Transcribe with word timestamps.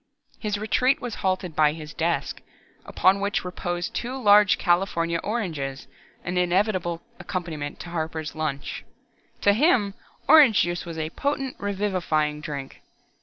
His 0.39 0.57
retreat 0.57 0.99
was 0.99 1.13
halted 1.21 1.55
by 1.55 1.73
his 1.73 1.93
desk, 1.93 2.41
upon 2.85 3.19
which 3.19 3.45
reposed 3.45 3.93
two 3.93 4.17
large 4.17 4.57
California 4.57 5.19
oranges, 5.19 5.85
an 6.23 6.39
inevitable 6.39 7.03
accompaniment 7.19 7.79
to 7.81 7.91
Harper's 7.91 8.33
lunch. 8.33 8.83
To 9.41 9.53
him, 9.53 9.93
orange 10.27 10.61
juice 10.63 10.85
was 10.87 10.97
a 10.97 11.11
potent, 11.11 11.55
revivifying 11.59 12.41
drink. 12.41 12.81